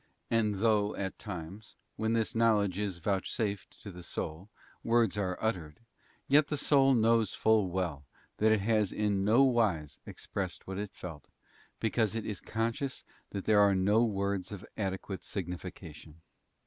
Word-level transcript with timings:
And 0.31 0.55
though 0.61 0.95
at 0.95 1.19
times, 1.19 1.75
when 1.95 2.13
this 2.13 2.33
knowledge 2.33 2.79
is 2.79 2.97
vouchsafed 2.97 3.79
to 3.83 3.91
the 3.91 4.01
soul, 4.01 4.49
words 4.83 5.15
are 5.15 5.37
uttered, 5.39 5.79
yet 6.27 6.47
the 6.47 6.57
soul 6.57 6.95
knows 6.95 7.35
full 7.35 7.69
well 7.69 8.03
that 8.37 8.51
it 8.51 8.61
has 8.61 8.91
in 8.91 9.23
nowise 9.23 9.99
expressed 10.07 10.65
what 10.65 10.79
it 10.79 10.89
felt, 10.95 11.27
because 11.79 12.15
it 12.15 12.25
is 12.25 12.41
conscious 12.41 13.05
that 13.29 13.45
there 13.45 13.59
are 13.59 13.75
no 13.75 14.03
words 14.03 14.51
of 14.51 14.65
adequate 14.75 15.23
signification. 15.23 16.19